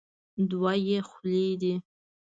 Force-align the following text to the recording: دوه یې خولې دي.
دوه 0.49 0.73
یې 0.87 0.97
خولې 1.09 1.47
دي. 1.61 1.73